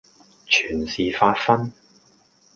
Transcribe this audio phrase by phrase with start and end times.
[0.47, 1.69] 全是發昏；